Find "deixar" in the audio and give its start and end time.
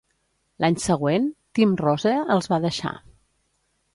2.65-2.97